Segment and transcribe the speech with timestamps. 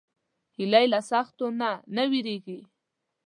[0.57, 2.59] هیلۍ له سختیو نه نه وېرېږي